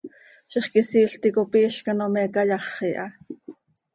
Zixquisiil 0.53 1.17
ticop 1.25 1.57
iizc 1.59 1.91
ano 1.93 2.07
me 2.13 2.23
cayaxi 2.37 2.89
ha. 2.99 3.05